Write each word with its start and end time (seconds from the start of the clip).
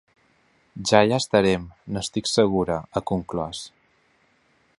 Ja 0.91 1.01
hi 1.07 1.13
estarem, 1.17 1.67
n’estic 1.97 2.33
segura, 2.33 2.79
ha 2.99 3.05
conclòs. 3.13 3.63